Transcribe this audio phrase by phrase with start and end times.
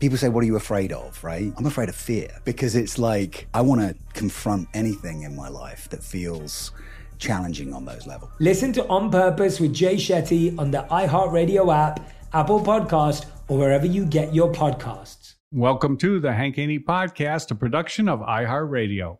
[0.00, 1.22] People say, What are you afraid of?
[1.22, 1.52] Right?
[1.58, 5.90] I'm afraid of fear because it's like I want to confront anything in my life
[5.90, 6.72] that feels
[7.18, 8.32] challenging on those levels.
[8.40, 12.00] Listen to On Purpose with Jay Shetty on the iHeartRadio app,
[12.32, 15.34] Apple Podcast, or wherever you get your podcasts.
[15.52, 19.18] Welcome to the Hank Haney Podcast, a production of iHeartRadio.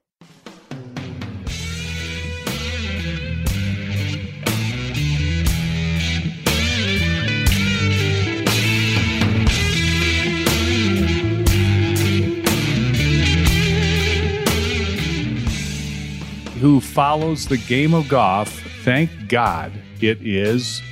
[16.61, 18.51] Who follows the game of golf,
[18.85, 19.73] thank God
[20.03, 20.83] it is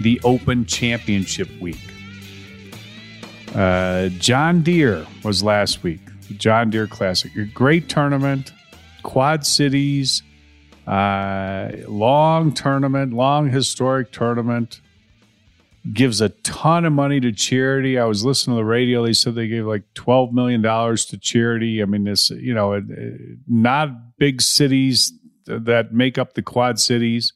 [0.00, 1.80] the Open Championship week.
[3.52, 6.00] Uh, John Deere was last week,
[6.36, 7.34] John Deere Classic.
[7.36, 8.52] A great tournament,
[9.02, 10.22] Quad Cities,
[10.86, 14.80] uh, long tournament, long historic tournament.
[15.92, 17.98] Gives a ton of money to charity.
[17.98, 19.04] I was listening to the radio.
[19.04, 21.82] They said they gave like $12 million to charity.
[21.82, 22.82] I mean, this, you know,
[23.46, 25.12] not big cities
[25.46, 27.32] that make up the Quad Cities,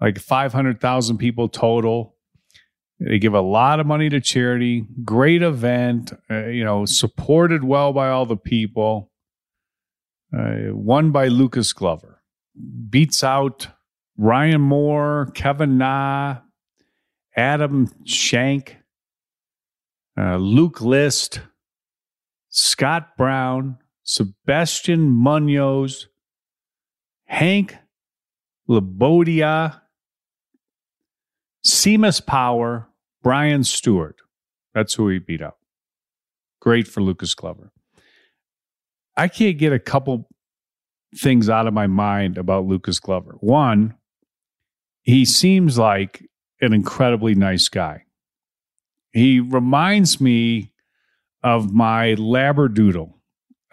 [0.00, 2.16] like 500,000 people total.
[2.98, 4.84] They give a lot of money to charity.
[5.04, 9.10] Great event, uh, you know, supported well by all the people.
[10.36, 12.22] Uh, won by Lucas Glover.
[12.88, 13.68] Beats out
[14.16, 16.38] Ryan Moore, Kevin Na,
[17.36, 18.78] Adam Schenk,
[20.18, 21.40] uh, Luke List,
[22.48, 26.08] Scott Brown, Sebastian Munoz,
[27.24, 27.76] Hank
[28.68, 29.80] Lebioda,
[31.66, 32.88] Seamus Power,
[33.22, 34.16] Brian Stewart.
[34.74, 35.58] That's who he beat up.
[36.60, 37.72] Great for Lucas Glover.
[39.16, 40.28] I can't get a couple
[41.16, 43.36] things out of my mind about Lucas Glover.
[43.40, 43.94] One,
[45.02, 46.28] he seems like
[46.62, 48.04] an incredibly nice guy.
[49.12, 50.72] He reminds me
[51.42, 53.12] of my Labradoodle.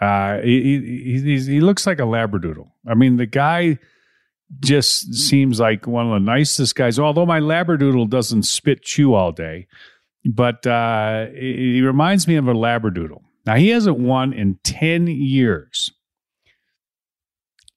[0.02, 2.70] Uh, he, he, he looks like a Labradoodle.
[2.88, 3.78] I mean, the guy
[4.60, 6.98] just seems like one of the nicest guys.
[6.98, 9.68] Although my Labradoodle doesn't spit chew all day,
[10.26, 13.22] but uh, he reminds me of a Labradoodle.
[13.46, 15.92] Now, he hasn't won in 10 years.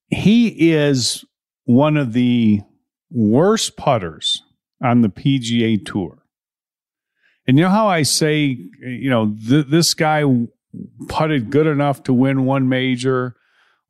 [0.08, 1.24] He is
[1.64, 2.60] one of the
[3.10, 4.41] worst putters
[4.82, 6.18] on the PGA Tour.
[7.46, 10.24] And you know how I say, you know, th- this guy
[11.08, 13.36] putted good enough to win one major,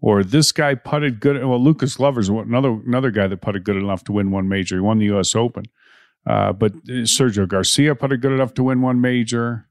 [0.01, 1.45] or this guy putted good.
[1.45, 4.77] Well, Lucas Glover's another another guy that putted good enough to win one major.
[4.77, 5.35] He won the U.S.
[5.35, 5.65] Open,
[6.27, 9.69] uh, but Sergio Garcia putted good enough to win one major.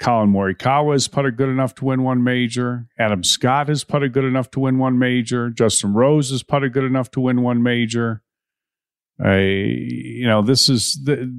[0.00, 2.88] Collin Morikawa has putted good enough to win one major.
[2.98, 5.50] Adam Scott has putted good enough to win one major.
[5.50, 8.23] Justin Rose has putted good enough to win one major.
[9.22, 11.32] I, you know, this is the,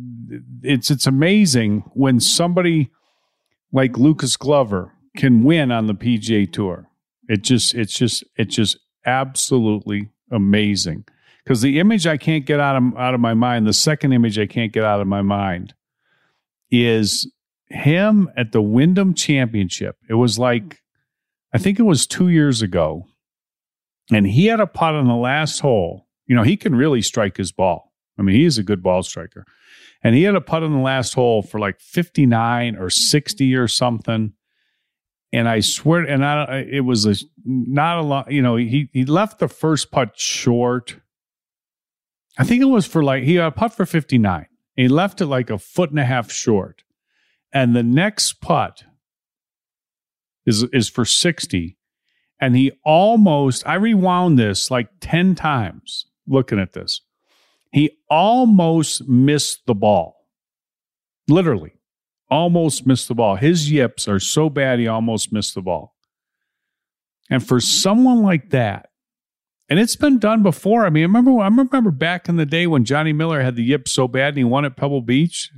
[0.63, 2.89] it's it's amazing when somebody
[3.71, 6.89] like Lucas Glover can win on the PGA Tour.
[7.27, 11.05] It just it's just it's just absolutely amazing.
[11.43, 14.39] Because the image I can't get out of out of my mind, the second image
[14.39, 15.73] I can't get out of my mind
[16.71, 17.31] is
[17.67, 19.97] him at the Wyndham Championship.
[20.09, 20.81] It was like
[21.53, 23.07] I think it was 2 years ago.
[24.11, 27.37] And he had a putt on the last hole you know, he can really strike
[27.37, 27.93] his ball.
[28.17, 29.45] I mean, he is a good ball striker.
[30.03, 33.67] And he had a putt in the last hole for like 59 or 60 or
[33.67, 34.33] something.
[35.33, 39.05] And I swear, and I, it was a, not a lot, you know, he, he
[39.05, 40.97] left the first putt short.
[42.37, 44.45] I think it was for like, he had a putt for 59.
[44.75, 46.83] He left it like a foot and a half short.
[47.51, 48.83] and the next putt
[50.45, 51.77] is is for 60
[52.39, 57.01] and he almost I rewound this like 10 times looking at this.
[57.71, 60.15] He almost missed the ball.
[61.27, 61.73] Literally.
[62.29, 63.35] Almost missed the ball.
[63.35, 65.95] His yips are so bad he almost missed the ball.
[67.29, 68.89] And for someone like that,
[69.67, 70.85] and it's been done before.
[70.85, 73.63] I mean, I remember I remember back in the day when Johnny Miller had the
[73.63, 75.51] yips so bad and he won at Pebble Beach.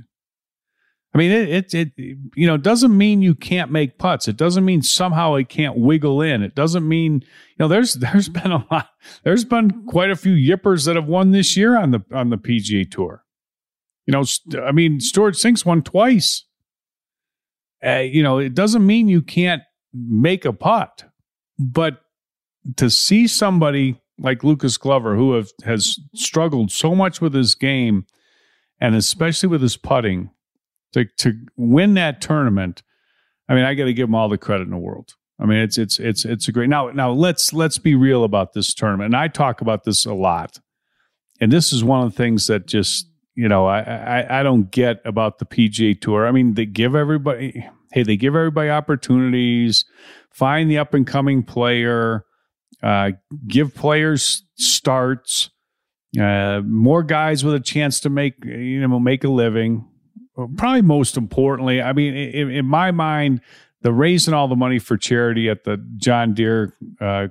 [1.14, 4.28] I mean, it, it, it, you know, doesn't mean you can't make putts.
[4.28, 6.42] It doesn't mean somehow it can't wiggle in.
[6.42, 8.90] It doesn't mean, you know, there's, there's been a lot,
[9.24, 12.36] there's been quite a few yippers that have won this year on the, on the
[12.36, 13.24] PGA tour.
[14.06, 14.24] You know,
[14.62, 16.44] I mean, Stewart Cink's won twice.
[17.84, 19.62] Uh, you know, it doesn't mean you can't
[19.92, 21.04] make a putt,
[21.58, 22.00] but
[22.76, 28.06] to see somebody like Lucas Glover, who have, has struggled so much with his game
[28.80, 30.30] and especially with his putting,
[30.92, 32.82] to to win that tournament,
[33.48, 35.14] I mean, I got to give them all the credit in the world.
[35.40, 36.90] I mean, it's it's it's it's a great now.
[36.90, 39.06] Now let's let's be real about this tournament.
[39.06, 40.58] And I talk about this a lot,
[41.40, 44.70] and this is one of the things that just you know I I, I don't
[44.70, 46.26] get about the PGA Tour.
[46.26, 49.84] I mean, they give everybody hey they give everybody opportunities,
[50.32, 52.24] find the up and coming player,
[52.82, 53.12] uh,
[53.46, 55.50] give players starts,
[56.20, 59.88] uh, more guys with a chance to make you know make a living
[60.56, 63.40] probably most importantly, I mean, in, in, my mind,
[63.82, 67.28] the raising all the money for charity at the John Deere uh,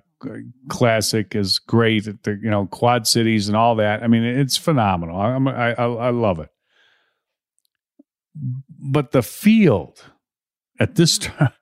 [0.67, 2.07] Classic is great.
[2.07, 4.03] At the you know Quad Cities and all that.
[4.03, 5.19] I mean, it's phenomenal.
[5.19, 6.49] I, I, I love it.
[8.35, 10.03] But the field
[10.79, 11.53] at this time,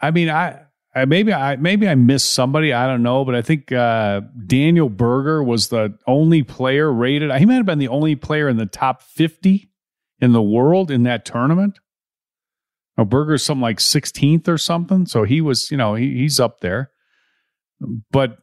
[0.00, 0.62] I mean, I.
[0.94, 2.74] I, maybe I maybe I missed somebody.
[2.74, 7.32] I don't know, but I think uh, Daniel Berger was the only player rated.
[7.32, 9.71] He might have been the only player in the top fifty
[10.22, 11.80] in the world in that tournament.
[12.96, 15.04] Now, Berger's something like 16th or something.
[15.04, 16.92] So he was, you know, he, he's up there.
[18.10, 18.38] But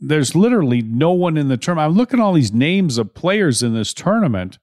[0.00, 1.92] there's literally no one in the tournament.
[1.92, 4.58] I'm looking at all these names of players in this tournament.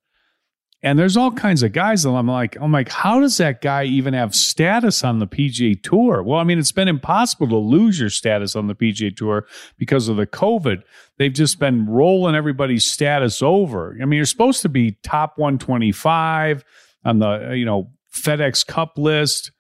[0.84, 3.86] And there's all kinds of guys that I'm like, I'm like, how does that guy
[3.86, 6.22] even have status on the PGA Tour?
[6.22, 9.48] Well, I mean, it's been impossible to lose your status on the PGA Tour
[9.78, 10.84] because of the COVID.
[11.18, 13.98] They've just been rolling everybody's status over.
[14.02, 16.66] I mean, you're supposed to be top 125
[17.06, 19.52] on the, uh, you know, FedEx Cup list.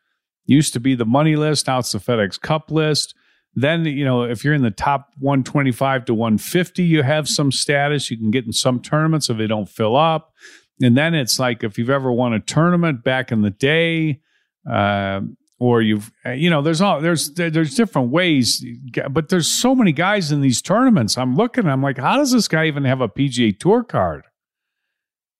[0.45, 1.67] Used to be the money list.
[1.67, 3.15] Now it's the FedEx Cup list.
[3.55, 8.11] Then, you know, if you're in the top 125 to 150, you have some status.
[8.11, 10.33] You can get in some tournaments if they don't fill up
[10.81, 14.21] and then it's like if you've ever won a tournament back in the day,
[14.69, 15.21] uh,
[15.59, 18.65] or you've you know there's all there's there's different ways,
[19.09, 21.17] but there's so many guys in these tournaments.
[21.17, 24.23] I'm looking, I'm like, how does this guy even have a PGA Tour card?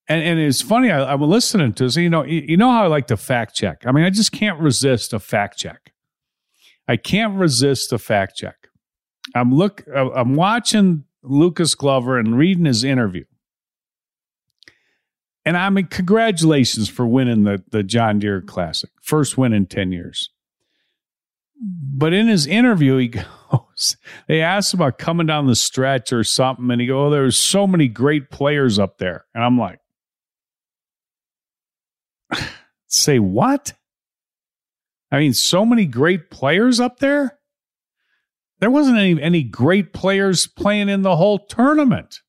[0.07, 1.95] And, and it's funny, I, am listening to this.
[1.95, 3.83] You know, you, you know how I like to fact check.
[3.85, 5.93] I mean, I just can't resist a fact check.
[6.87, 8.67] I can't resist a fact check.
[9.33, 13.23] I'm look, I'm watching Lucas Glover and reading his interview
[15.45, 18.89] and I mean, congratulations for winning the, the John Deere Classic.
[19.01, 20.29] First win in 10 years.
[21.61, 23.07] But in his interview, he
[23.51, 23.97] goes,
[24.27, 27.37] they asked him about coming down the stretch or something, and he goes, Oh, there's
[27.37, 29.25] so many great players up there.
[29.33, 29.79] And I'm like,
[32.87, 33.73] Say what?
[35.11, 37.37] I mean, so many great players up there?
[38.59, 42.21] There wasn't any, any great players playing in the whole tournament.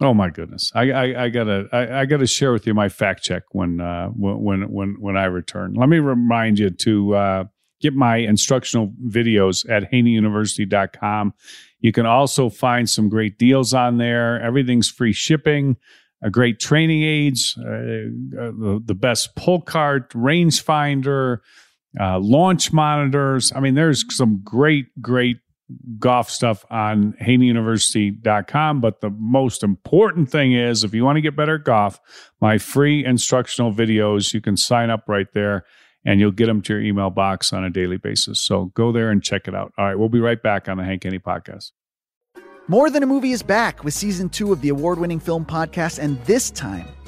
[0.00, 0.70] Oh my goodness!
[0.74, 4.08] I, I, I gotta I, I, gotta share with you my fact check when uh,
[4.08, 5.74] when when when I return.
[5.74, 7.44] Let me remind you to uh,
[7.80, 11.34] get my instructional videos at haneyuniversity.com.
[11.80, 14.40] You can also find some great deals on there.
[14.40, 15.76] Everything's free shipping.
[16.20, 21.38] A great training aids, uh, uh the, the, best pull cart, rangefinder,
[22.00, 23.52] uh, launch monitors.
[23.54, 25.38] I mean, there's some great, great
[25.98, 28.80] golf stuff on haneyuniversity.com.
[28.80, 32.00] But the most important thing is if you want to get better at golf,
[32.40, 35.64] my free instructional videos, you can sign up right there
[36.04, 38.40] and you'll get them to your email box on a daily basis.
[38.40, 39.72] So go there and check it out.
[39.76, 41.72] All right, we'll be right back on the Hank Haney podcast.
[42.66, 45.98] More Than a Movie is back with season two of the award winning film podcast,
[45.98, 46.86] and this time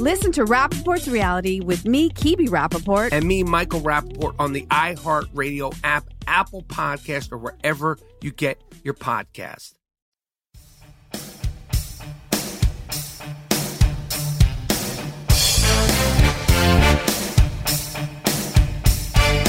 [0.00, 3.08] Listen to Rapaport's reality with me, Kibi Rapaport.
[3.10, 8.94] And me, Michael Rapaport, on the iHeartRadio app, Apple Podcast, or wherever you get your
[8.94, 9.74] podcast.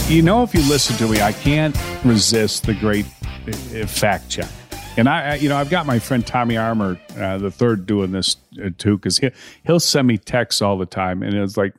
[0.09, 3.05] You know, if you listen to me, I can't resist the great
[3.47, 4.49] uh, fact check.
[4.97, 8.35] And I, you know, I've got my friend Tommy Armour, uh, the third, doing this
[8.77, 9.29] too, because he,
[9.65, 11.23] he'll send me texts all the time.
[11.23, 11.73] And it's like,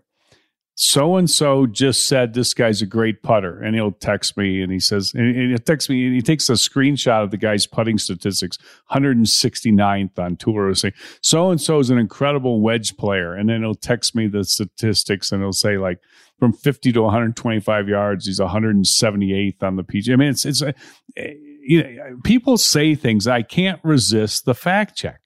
[0.83, 4.73] so and so just said this guy's a great putter, and he'll text me and
[4.73, 7.99] he says, and he texts me and he takes a screenshot of the guy's putting
[7.99, 8.57] statistics,
[8.91, 13.75] 169th on tour, saying so and so is an incredible wedge player, and then he'll
[13.75, 15.99] text me the statistics and he'll say like
[16.39, 20.11] from 50 to 125 yards, he's 178th on the PG.
[20.11, 20.73] I mean, it's it's uh,
[21.15, 25.20] you know, people say things I can't resist the fact check.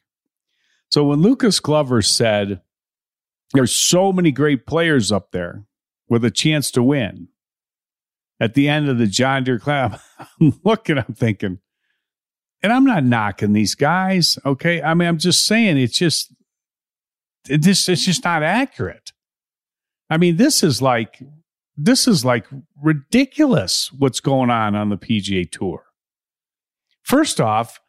[0.91, 2.61] So when Lucas Glover said
[3.55, 5.65] there's so many great players up there
[6.09, 7.29] with a chance to win.
[8.41, 10.01] At the end of the John Deere Clap,
[10.41, 11.61] I'm looking, I'm thinking,
[12.63, 14.39] and I'm not knocking these guys.
[14.45, 14.83] Okay.
[14.83, 16.35] I mean, I'm just saying it's just,
[17.49, 19.13] it just, it's just not accurate.
[20.11, 21.23] I mean, this is like,
[21.77, 22.47] this is like
[22.83, 25.85] ridiculous what's going on on the PGA Tour.
[27.03, 27.81] First off,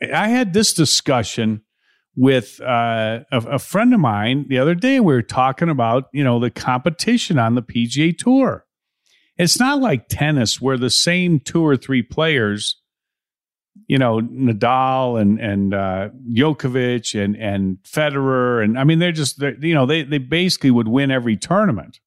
[0.00, 1.62] I had this discussion
[2.16, 4.98] with uh, a, a, friend of mine the other day.
[4.98, 8.64] We were talking about you know the competition on the PGA Tour.
[9.36, 12.80] It's not like tennis where the same two or three players,
[13.86, 19.38] you know, Nadal and and uh, Djokovic and and Federer, and I mean they're just
[19.38, 22.00] they're, you know they they basically would win every tournament.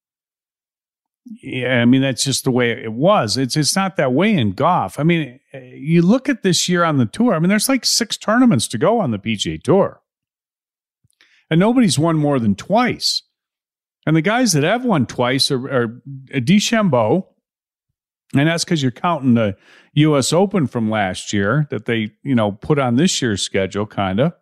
[1.26, 3.38] Yeah, I mean that's just the way it was.
[3.38, 5.00] It's it's not that way in golf.
[5.00, 7.36] I mean, you look at this year on the tour.
[7.36, 10.02] I mean, there's like six tournaments to go on the PGA Tour,
[11.50, 13.22] and nobody's won more than twice.
[14.08, 16.02] And the guys that have won twice are, are
[16.32, 17.28] DeChambeau,
[18.34, 19.56] and that's because you're counting the
[19.94, 20.34] U.S.
[20.34, 24.34] Open from last year that they you know put on this year's schedule, kind of.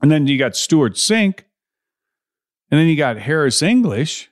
[0.00, 1.40] And then you got Stewart Cink,
[2.70, 4.30] and then you got Harris English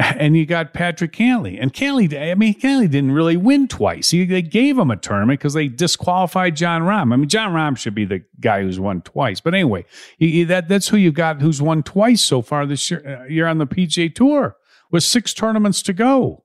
[0.00, 1.60] and you got Patrick Cantlay.
[1.60, 4.10] And Cantlay, I mean, Cantlay didn't really win twice.
[4.10, 7.12] He, they gave him a tournament because they disqualified Jon Rahm.
[7.12, 9.40] I mean, Jon Rahm should be the guy who's won twice.
[9.40, 9.84] But anyway,
[10.18, 13.02] he, that that's who you got who's won twice so far this year.
[13.06, 14.56] Uh, you're on the PGA Tour
[14.90, 16.44] with six tournaments to go.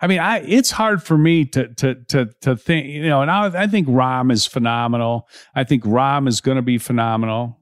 [0.00, 3.30] I mean, I it's hard for me to to to to think, you know, and
[3.30, 5.28] I, I think Rahm is phenomenal.
[5.54, 7.61] I think Rahm is going to be phenomenal.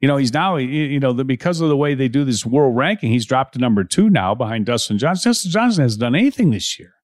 [0.00, 3.10] You know, he's now, you know, because of the way they do this world ranking,
[3.10, 5.30] he's dropped to number two now behind Dustin Johnson.
[5.30, 6.94] Dustin Johnson hasn't done anything this year.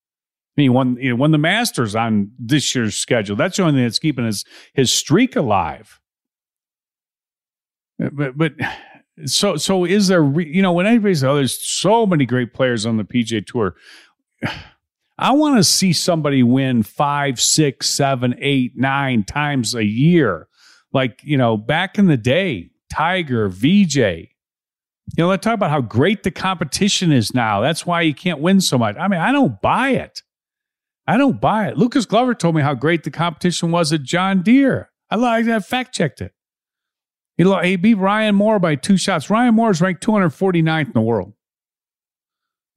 [0.56, 3.34] I mean, he won, he won the Masters on this year's schedule.
[3.34, 6.00] That's the only thing that's keeping his, his streak alive.
[8.00, 8.52] Uh, but, but
[9.26, 12.86] so, so is there, you know, when anybody says, oh, there's so many great players
[12.86, 13.74] on the PGA Tour,
[15.18, 20.48] I want to see somebody win five, six, seven, eight, nine times a year.
[20.92, 24.28] Like, you know, back in the day, Tiger, Vijay.
[25.16, 27.60] You know, let's talk about how great the competition is now.
[27.60, 28.96] That's why you can't win so much.
[28.96, 30.22] I mean, I don't buy it.
[31.06, 31.76] I don't buy it.
[31.76, 34.90] Lucas Glover told me how great the competition was at John Deere.
[35.10, 36.32] I, I fact checked it.
[37.36, 39.28] He, he beat Ryan Moore by two shots.
[39.28, 41.34] Ryan Moore is ranked 249th in the world.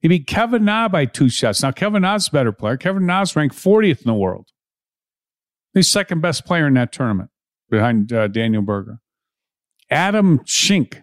[0.01, 1.63] He beat Kevin Na by two shots.
[1.63, 2.75] Now, Kevin Na's a better player.
[2.75, 4.50] Kevin Na's ranked 40th in the world.
[5.74, 7.29] He's second best player in that tournament
[7.69, 9.00] behind uh, Daniel Berger.
[9.89, 11.01] Adam Schenk,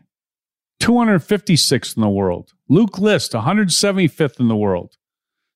[0.81, 2.53] 256th in the world.
[2.69, 4.97] Luke List, 175th in the world.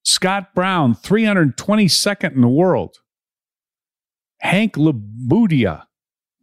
[0.05, 2.97] Scott Brown, 322nd in the world.
[4.41, 5.85] Hank Labudia,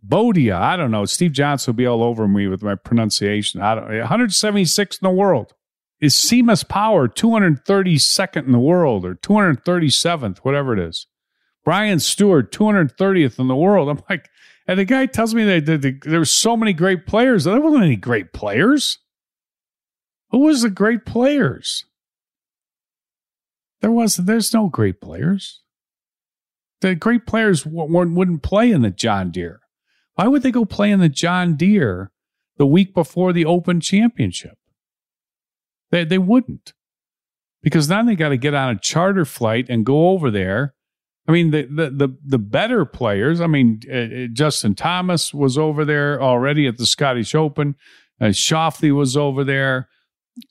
[0.07, 1.05] Bodia, I don't know.
[1.05, 3.61] Steve Johnson will be all over me with my pronunciation.
[3.61, 5.53] I don't 176th in the world.
[5.99, 11.07] Is Seamus Power 232nd in the world or 237th, whatever it is?
[11.63, 13.89] Brian Stewart, 230th in the world.
[13.89, 14.29] I'm like,
[14.67, 17.43] and the guy tells me that, there were so many great players.
[17.43, 18.99] There wasn't any great players.
[20.31, 21.85] Who was the great players?
[23.81, 24.15] There was.
[24.15, 25.61] There's no great players.
[26.81, 29.59] The great players w- wouldn't play in the John Deere.
[30.15, 32.11] Why would they go play in the John Deere
[32.57, 34.57] the week before the Open Championship?
[35.91, 36.73] They they wouldn't,
[37.61, 40.74] because then they got to get on a charter flight and go over there
[41.27, 43.41] I mean, the the the, the better players.
[43.41, 47.75] I mean, uh, uh, Justin Thomas was over there already at the Scottish Open.
[48.21, 49.89] Uh, Schauffele was over there.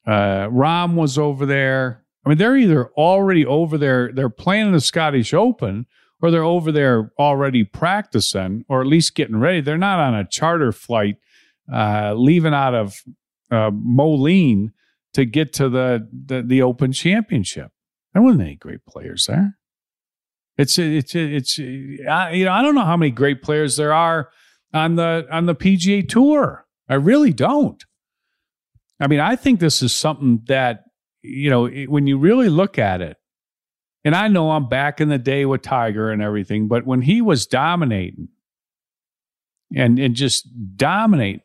[0.06, 2.04] Uh, Rahm was over there.
[2.24, 5.86] I mean, they're either already over there, they're playing the Scottish Open,
[6.22, 9.60] or they're over there already practicing, or at least getting ready.
[9.60, 11.16] They're not on a charter flight,
[11.72, 12.94] uh, leaving out of
[13.50, 14.72] uh, Moline
[15.12, 17.70] to get to the, the the Open Championship.
[18.12, 19.58] There wasn't any great players there.
[20.56, 24.30] It's it's it's you know I don't know how many great players there are
[24.72, 26.66] on the on the PGA Tour.
[26.88, 27.82] I really don't.
[29.00, 30.84] I mean, I think this is something that
[31.22, 33.16] you know when you really look at it.
[34.06, 37.22] And I know I'm back in the day with Tiger and everything, but when he
[37.22, 38.28] was dominating
[39.74, 41.40] and and just dominate,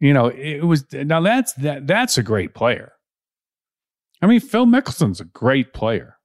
[0.00, 2.92] you know, it was now that's that that's a great player.
[4.20, 6.17] I mean, Phil Mickelson's a great player.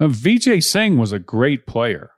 [0.00, 2.12] Uh, Vijay Singh was a great player.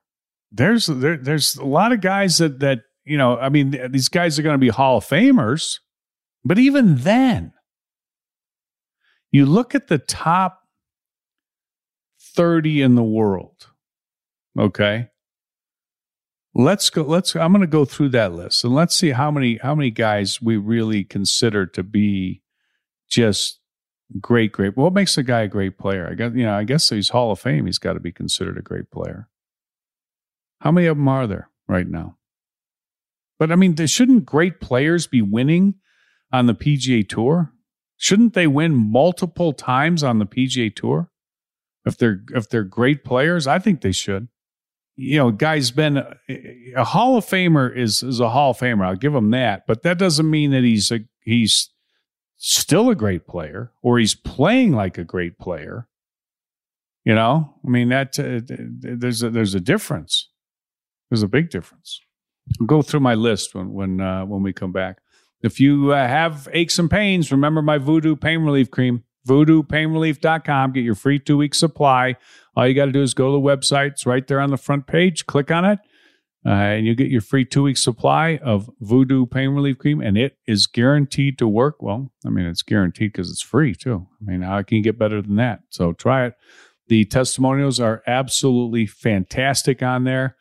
[0.52, 3.36] There's there, there's a lot of guys that that you know.
[3.36, 5.80] I mean, these guys are going to be Hall of Famers,
[6.44, 7.52] but even then,
[9.30, 10.60] you look at the top
[12.34, 13.68] thirty in the world.
[14.56, 15.08] Okay,
[16.54, 17.02] let's go.
[17.02, 17.34] Let's.
[17.34, 20.40] I'm going to go through that list and let's see how many how many guys
[20.40, 22.42] we really consider to be
[23.08, 23.61] just
[24.20, 24.76] great, great.
[24.76, 26.08] What makes a guy a great player?
[26.10, 26.54] I guess you know.
[26.54, 27.66] I guess he's Hall of Fame.
[27.66, 29.28] He's got to be considered a great player.
[30.60, 32.16] How many of them are there right now?
[33.38, 35.74] But I mean, shouldn't great players be winning
[36.32, 37.52] on the PGA Tour?
[37.96, 41.10] Shouldn't they win multiple times on the PGA Tour?
[41.84, 44.28] If they're if they're great players, I think they should.
[44.94, 48.58] You know, guy's been uh, a, a Hall of Famer is is a Hall of
[48.58, 48.86] Famer.
[48.86, 51.70] I'll give him that, but that doesn't mean that he's a he's
[52.42, 55.86] still a great player or he's playing like a great player.
[57.04, 60.28] You know, I mean that uh, there's a, there's a difference.
[61.08, 62.00] There's a big difference.
[62.60, 64.98] I'll go through my list when when uh, when we come back.
[65.42, 69.04] If you uh, have aches and pains, remember my Voodoo Pain Relief Cream.
[69.28, 70.72] VoodooPainRelief.com.
[70.72, 72.16] Get your free two week supply.
[72.56, 73.92] All you got to do is go to the website.
[73.92, 75.26] It's right there on the front page.
[75.26, 75.78] Click on it
[76.44, 80.18] uh, and you get your free two week supply of Voodoo Pain Relief Cream, and
[80.18, 81.80] it is guaranteed to work.
[81.80, 84.08] Well, I mean, it's guaranteed because it's free too.
[84.20, 85.60] I mean, how can you get better than that?
[85.68, 86.34] So try it.
[86.88, 90.36] The testimonials are absolutely fantastic on there.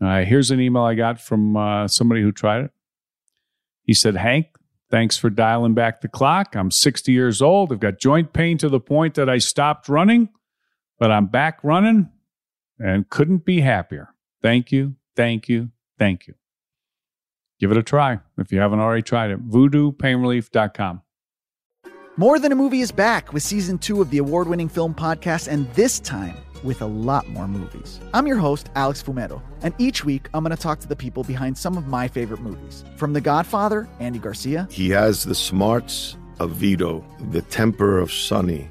[0.00, 2.70] Uh, here's an email I got from uh, somebody who tried it.
[3.82, 4.48] He said, Hank,
[4.90, 6.54] thanks for dialing back the clock.
[6.54, 7.72] I'm 60 years old.
[7.72, 10.28] I've got joint pain to the point that I stopped running,
[10.98, 12.10] but I'm back running
[12.78, 14.10] and couldn't be happier.
[14.42, 15.70] Thank you Thank you.
[15.98, 16.34] Thank you.
[17.60, 19.48] Give it a try if you haven't already tried it.
[19.48, 21.02] VoodooPainRelief.com.
[22.16, 25.48] More Than a Movie is back with season two of the award winning film podcast,
[25.48, 28.00] and this time with a lot more movies.
[28.12, 31.24] I'm your host, Alex Fumero, and each week I'm going to talk to the people
[31.24, 32.84] behind some of my favorite movies.
[32.96, 38.70] From The Godfather, Andy Garcia, He has the smarts of Vito, the temper of Sonny,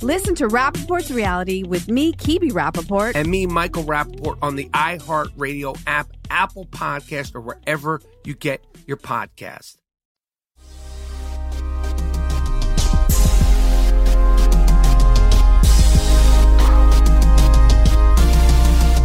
[0.00, 3.12] Listen to Rapaport's reality with me, Kibi Rapaport.
[3.16, 8.96] and me, Michael Rapaport, on the iHeartRadio app, Apple Podcast, or wherever you get your
[8.96, 9.76] podcast.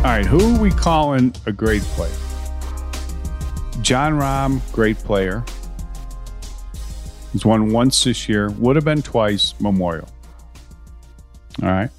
[0.04, 2.12] All right, who are we calling a great player?
[3.82, 5.46] Jon Rahm, great player.
[7.32, 8.50] He's won once this year.
[8.52, 10.10] Would have been twice Memorial.
[11.62, 11.90] All right.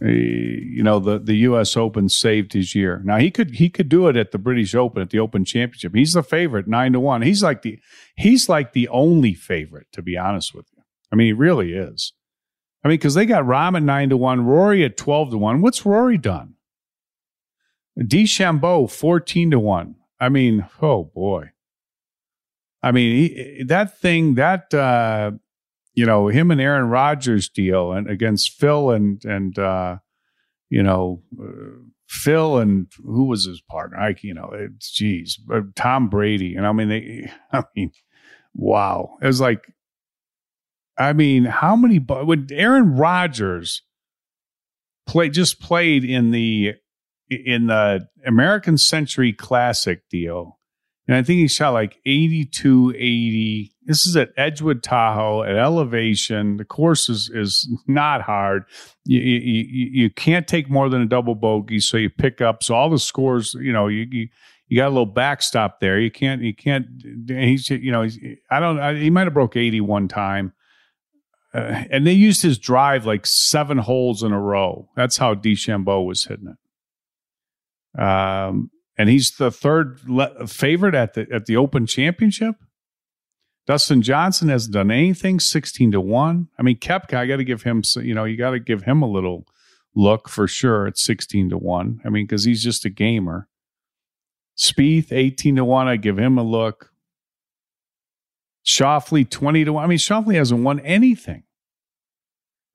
[0.00, 1.74] You know the the U.S.
[1.74, 3.00] Open saved his year.
[3.02, 5.94] Now he could he could do it at the British Open at the Open Championship.
[5.94, 7.22] He's the favorite nine to one.
[7.22, 7.78] He's like the
[8.14, 10.82] he's like the only favorite to be honest with you.
[11.10, 12.12] I mean he really is.
[12.84, 15.62] I mean because they got Rahm at nine to one, Rory at twelve to one.
[15.62, 16.56] What's Rory done?
[17.98, 19.94] DeChambeau fourteen to one.
[20.20, 21.52] I mean, oh boy.
[22.82, 24.74] I mean he, that thing that.
[24.74, 25.30] uh
[25.96, 29.96] you know him and Aaron Rodgers deal and against Phil and and uh,
[30.70, 33.98] you know uh, Phil and who was his partner?
[33.98, 37.90] I you know it's geez uh, Tom Brady and I mean they I mean
[38.54, 39.72] wow it was like
[40.96, 43.82] I mean how many would Aaron Rodgers
[45.06, 46.74] play just played in the
[47.30, 50.58] in the American Century Classic deal
[51.06, 56.56] and I think he shot like 82 80 this is at Edgewood Tahoe at elevation.
[56.56, 58.64] The course is is not hard.
[59.04, 62.62] You, you you can't take more than a double bogey, so you pick up.
[62.62, 64.28] So all the scores, you know, you you,
[64.66, 66.00] you got a little backstop there.
[66.00, 66.86] You can't you can't.
[67.28, 68.18] He's you know he's,
[68.50, 68.80] I don't.
[68.80, 70.52] I, he might have broke eighty one time,
[71.54, 74.88] uh, and they used his drive like seven holes in a row.
[74.96, 76.52] That's how DeChambeau was hitting
[77.94, 78.02] it.
[78.02, 82.56] Um, and he's the third le- favorite at the at the Open Championship.
[83.66, 86.48] Dustin Johnson hasn't done anything, 16 to 1.
[86.56, 89.02] I mean, Koepka, I got to give him, you know, you got to give him
[89.02, 89.44] a little
[89.96, 92.00] look for sure at 16 to 1.
[92.04, 93.48] I mean, because he's just a gamer.
[94.56, 95.88] Spieth, 18 to 1.
[95.88, 96.92] I give him a look.
[98.64, 99.84] Schauffele, 20 to 1.
[99.84, 101.42] I mean, Schauffele hasn't won anything.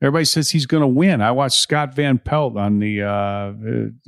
[0.01, 1.21] Everybody says he's going to win.
[1.21, 3.53] I watched Scott Van Pelt on the uh,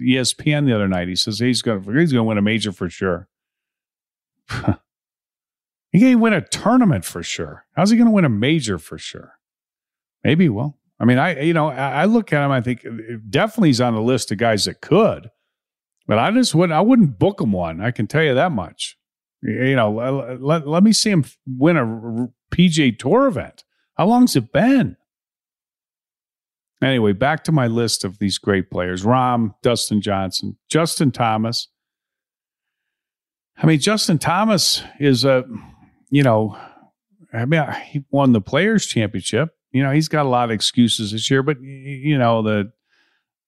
[0.02, 1.08] ESPN the other night.
[1.08, 3.28] He says he's going to he's going to win a major for sure.
[5.92, 7.66] he can't win a tournament for sure.
[7.76, 9.34] How's he going to win a major for sure?
[10.24, 10.50] Maybe.
[10.50, 12.52] Well, I mean, I you know I, I look at him.
[12.52, 12.84] I think
[13.30, 15.30] definitely he's on the list of guys that could,
[16.08, 16.76] but I just wouldn't.
[16.76, 17.82] I wouldn't book him one.
[17.82, 18.98] I can tell you that much.
[19.44, 23.64] You know, let, let, let me see him win a PGA Tour event.
[23.96, 24.96] How long's it been?
[26.84, 31.68] Anyway, back to my list of these great players Rahm, Dustin Johnson, Justin Thomas.
[33.58, 35.46] I mean, Justin Thomas is a,
[36.10, 36.58] you know,
[37.32, 39.50] I mean, he won the Players Championship.
[39.72, 42.72] You know, he's got a lot of excuses this year, but you know the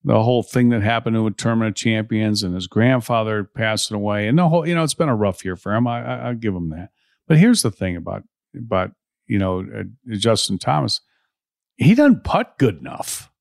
[0.04, 4.48] the whole thing that happened with Tournament Champions and his grandfather passing away, and the
[4.48, 5.88] whole, you know, it's been a rough year for him.
[5.88, 6.90] I, I, will give him that.
[7.28, 8.24] But here's the thing about
[8.58, 8.92] about
[9.28, 9.84] you know uh,
[10.16, 11.02] Justin Thomas
[11.78, 13.32] he doesn't putt good enough.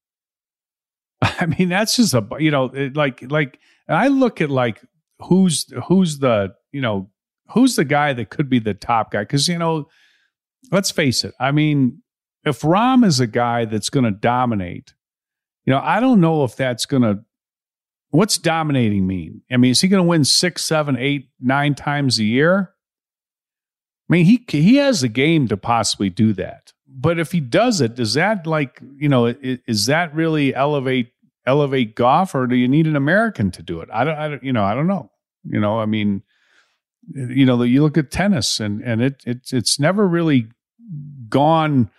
[1.23, 4.83] I mean, that's just a you know, like like I look at like
[5.20, 7.11] who's who's the you know
[7.51, 9.88] who's the guy that could be the top guy because you know,
[10.70, 11.35] let's face it.
[11.38, 12.03] I mean,
[12.44, 14.94] if Rahm is a guy that's going to dominate,
[15.64, 17.20] you know, I don't know if that's going to.
[18.11, 19.42] What's dominating mean?
[19.51, 22.73] I mean, is he going to win six, seven, eight, nine times a year?
[24.09, 27.81] I mean, he he has the game to possibly do that but if he does
[27.81, 31.13] it, does that like you know is that really elevate
[31.47, 33.89] elevate golf, or do you need an American to do it?
[33.93, 35.11] I don't, I don't you know, I don't know.
[35.45, 36.23] You know, I mean,
[37.13, 40.49] you know, you look at tennis, and and it it's it's never really
[41.29, 41.91] gone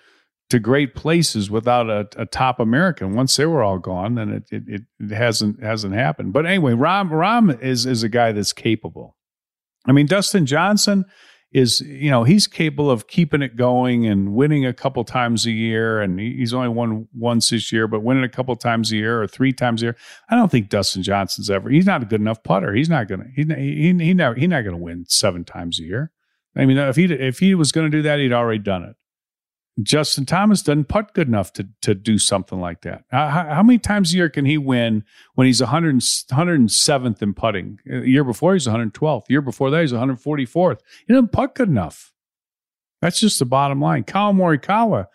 [0.50, 3.16] to great places without a, a, top American.
[3.16, 6.34] Once they were all gone, then it, it it hasn't hasn't happened.
[6.34, 9.16] But anyway, Rahm Rahm is is a guy that's capable.
[9.88, 11.06] I mean, Dustin Johnson
[11.56, 15.52] is you know he's capable of keeping it going and winning a couple times a
[15.52, 16.02] year.
[16.02, 19.26] And he's only won once this year but winning a couple times a year or
[19.26, 19.98] three times a year.
[20.30, 22.74] I don't think dustin johnson's ever he's not a good enough putter.
[22.74, 26.12] He's not gonna he, he, he never he's not gonna win seven times a year.
[26.58, 28.98] I mean if he if he was gonna do that he'd already done it
[29.82, 33.04] Justin Thomas doesn't putt good enough to to do something like that.
[33.12, 37.34] Uh, how, how, many times a year can he win when he's 100, 107th in
[37.34, 37.80] putting?
[37.86, 39.26] The year before he's 112th.
[39.26, 40.80] The year before that he's 144th.
[41.06, 42.14] He doesn't putt good enough.
[43.02, 44.06] That's just the bottom line.
[44.06, 45.08] Collin Morikawa,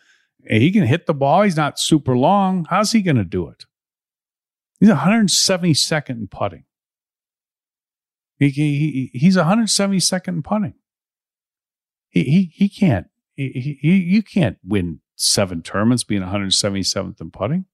[0.47, 1.43] eh, he can hit the ball.
[1.43, 2.67] He's not super long.
[2.69, 3.65] How's he going to do it?
[4.79, 6.65] He's 172nd in putting.
[8.39, 10.75] He, he, he's 172nd in putting.
[12.11, 13.10] He, he, he can't
[13.49, 17.65] he, he, you can't win seven tournaments being 177th in putting.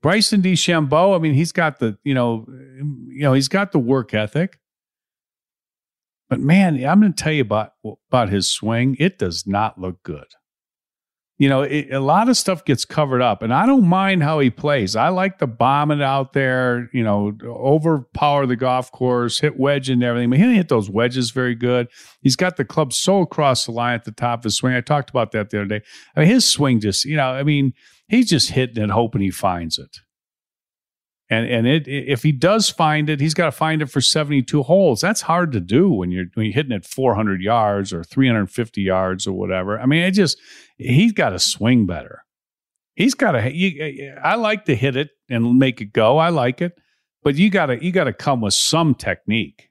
[0.00, 4.12] Bryson DeChambeau, I mean, he's got the, you know, you know, he's got the work
[4.14, 4.58] ethic.
[6.28, 7.72] But man, I'm going to tell you about
[8.10, 8.96] about his swing.
[8.98, 10.26] It does not look good
[11.42, 14.38] you know, it, a lot of stuff gets covered up, and I don't mind how
[14.38, 14.94] he plays.
[14.94, 19.90] I like to bomb it out there, you know, overpower the golf course, hit wedge
[19.90, 20.30] and everything.
[20.30, 21.88] But he didn't hit those wedges very good.
[22.20, 24.74] He's got the club so across the line at the top of his swing.
[24.74, 25.80] I talked about that the other day.
[26.14, 27.72] I mean, his swing just, you know, I mean,
[28.06, 29.98] he's just hitting it, hoping he finds it.
[31.32, 34.64] And and it, if he does find it, he's got to find it for 72
[34.64, 35.00] holes.
[35.00, 39.26] That's hard to do when you're when you're hitting it 400 yards or 350 yards
[39.26, 39.80] or whatever.
[39.80, 40.38] I mean, it just
[40.76, 42.26] he's got to swing better.
[42.96, 44.20] He's got to.
[44.22, 46.18] I like to hit it and make it go.
[46.18, 46.78] I like it,
[47.22, 49.70] but you got to you got to come with some technique.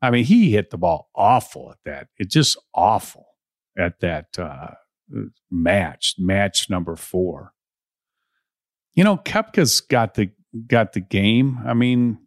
[0.00, 2.08] I mean, he hit the ball awful at that.
[2.16, 3.26] It's just awful
[3.76, 4.70] at that uh,
[5.50, 7.52] match, match number four.
[8.94, 10.30] You know, Koepka's got the
[10.66, 11.58] got the game.
[11.64, 12.18] I mean,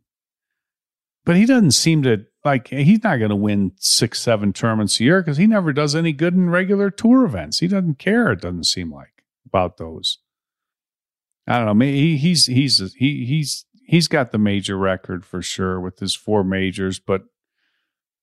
[1.25, 5.03] but he doesn't seem to like he's not going to win six, seven tournaments a
[5.03, 7.59] year because he never does any good in regular tour events.
[7.59, 8.31] He doesn't care.
[8.31, 10.19] It doesn't seem like about those.
[11.47, 11.73] I don't know.
[11.73, 16.43] Maybe he's he's he he's he's got the major record for sure with his four
[16.43, 17.23] majors, but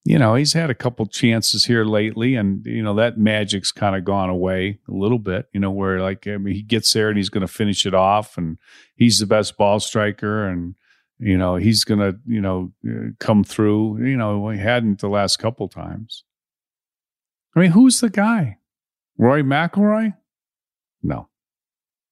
[0.04, 3.94] you know, he's had a couple chances here lately, and you know that magic's kind
[3.94, 5.48] of gone away a little bit.
[5.52, 7.94] You know, where like I mean, he gets there and he's going to finish it
[7.94, 8.56] off, and
[8.96, 10.74] he's the best ball striker, and
[11.18, 14.02] you know he's going to you know uh, come through.
[14.02, 16.24] You know, he hadn't the last couple times.
[17.54, 18.58] I mean, who's the guy?
[19.18, 20.14] Rory McIlroy?
[21.02, 21.28] No,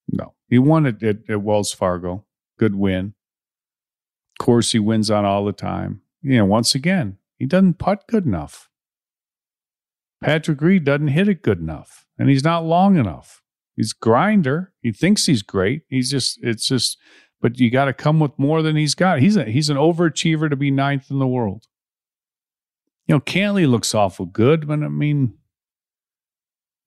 [0.08, 0.34] no.
[0.50, 2.24] He won it at, at Wells Fargo.
[2.58, 3.14] Good win.
[4.38, 6.02] Of course, he wins on all the time.
[6.20, 8.68] You know, once again, he doesn't putt good enough.
[10.22, 13.42] Patrick Reed doesn't hit it good enough, and he's not long enough.
[13.76, 14.72] He's grinder.
[14.82, 15.82] He thinks he's great.
[15.88, 16.98] He's just it's just
[17.40, 19.20] but you got to come with more than he's got.
[19.20, 21.66] He's a he's an overachiever to be ninth in the world.
[23.06, 25.34] You know, Cantlay looks awful good, but I mean,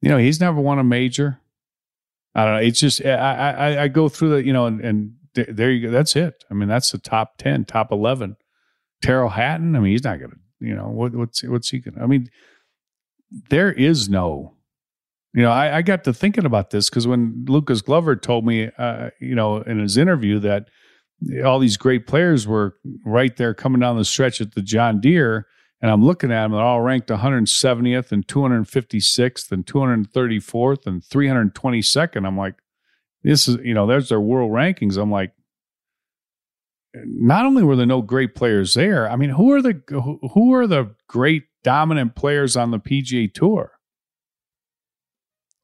[0.01, 1.39] you know, he's never won a major.
[2.35, 2.67] I don't know.
[2.67, 5.91] It's just I I, I go through the you know and, and there you go.
[5.91, 6.43] That's it.
[6.51, 8.35] I mean, that's the top ten, top eleven.
[9.01, 9.75] Tyrrell Hatton.
[9.75, 10.37] I mean, he's not going to.
[10.61, 12.29] You know what, what's what's he to I mean,
[13.49, 14.55] there is no.
[15.33, 18.69] You know, I, I got to thinking about this because when Lucas Glover told me,
[18.77, 20.67] uh, you know, in his interview that
[21.45, 25.47] all these great players were right there coming down the stretch at the John Deere,
[25.81, 32.27] and I'm looking at them, they're all ranked 170th and 256th and 234th and 322nd.
[32.27, 32.55] I'm like,
[33.23, 34.97] this is, you know, there's their world rankings.
[34.97, 35.31] I'm like,
[36.93, 39.81] not only were there no great players there, I mean, who are the
[40.33, 43.71] who are the great dominant players on the PGA Tour?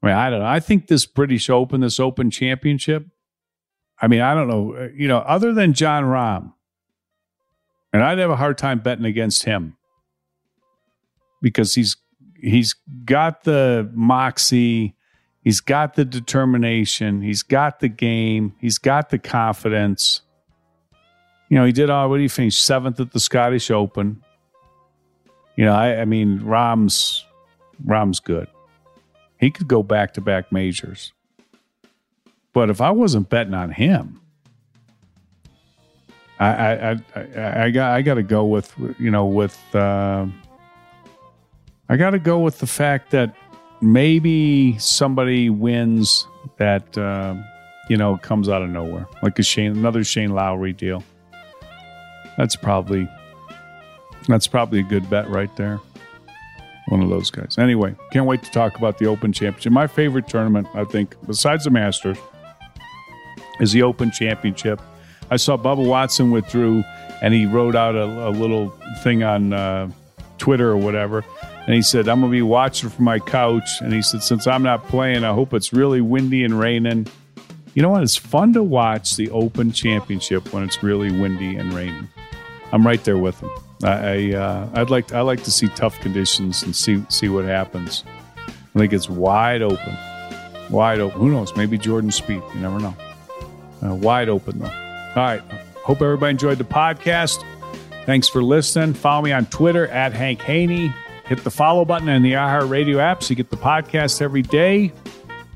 [0.01, 0.45] I mean, I don't know.
[0.45, 3.07] I think this British Open, this Open Championship,
[3.99, 6.53] I mean, I don't know, you know, other than Jon Rahm,
[7.91, 9.75] and I'd have a hard time betting against him
[11.41, 11.97] because he's
[12.39, 14.95] he's got the moxie,
[15.41, 20.21] he's got the determination, he's got the game, he's got the confidence.
[21.49, 24.21] You know, he did already finish seventh at the Scottish Open.
[25.55, 27.25] You know, I, I mean, Rahm's
[27.83, 28.47] Rahm's good.
[29.39, 31.13] He could go back to back majors.
[32.53, 34.19] But if I wasn't betting on him,
[36.39, 40.25] I I I, I got I got to go with you know with uh,
[41.89, 43.35] I got to go with the fact that
[43.81, 47.35] maybe somebody wins that uh,
[47.89, 51.03] you know comes out of nowhere, like a Shane another Shane Lowry deal.
[52.37, 53.07] That's probably
[54.27, 55.79] that's probably a good bet right there.
[56.87, 57.57] One of those guys.
[57.57, 59.71] Anyway, can't wait to talk about the Open Championship.
[59.73, 62.17] My favorite tournament, I think, besides the Masters,
[63.59, 64.81] is the Open Championship.
[65.29, 66.83] I saw Bubba Watson withdrew,
[67.21, 68.69] and he wrote out a, a little
[69.03, 69.89] thing on uh,
[70.37, 71.25] Twitter or whatever.
[71.65, 73.81] And he said, I'm going to be watching from my couch.
[73.81, 77.07] And he said, since I'm not playing, I hope it's really windy and raining.
[77.73, 78.03] You know what?
[78.03, 82.07] It's fun to watch the Open Championship when it's really windy and raining.
[82.71, 83.49] I'm right there with him.
[83.83, 87.45] I, I uh, I'd like I like to see tough conditions and see see what
[87.45, 88.03] happens.
[88.47, 89.97] I think it's wide open,
[90.69, 91.19] wide open.
[91.19, 91.55] Who knows?
[91.55, 92.53] Maybe Jordan Spieth.
[92.53, 92.95] You never know.
[93.83, 94.65] Uh, wide open though.
[94.65, 95.41] All right.
[95.83, 97.43] Hope everybody enjoyed the podcast.
[98.05, 98.93] Thanks for listening.
[98.93, 100.93] Follow me on Twitter at Hank Haney.
[101.25, 104.93] Hit the follow button in the iHeartRadio app so you get the podcast every day.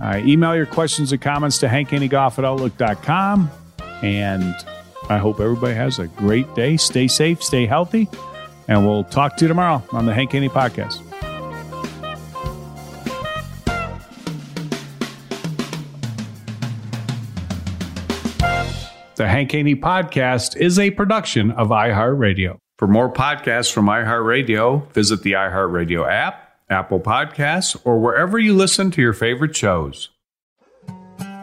[0.01, 3.49] Uh, email your questions and comments to hankhaneygolf at outlook.com.
[4.01, 4.55] And
[5.11, 6.77] I hope everybody has a great day.
[6.77, 8.07] Stay safe, stay healthy,
[8.69, 11.01] and we'll talk to you tomorrow on the Hank Haney Podcast.
[19.17, 22.57] The Hank Haney Podcast is a production of iHeartRadio.
[22.79, 28.91] For more podcasts from iHeartRadio, visit the iHeartRadio app, Apple Podcasts, or wherever you listen
[28.91, 30.07] to your favorite shows.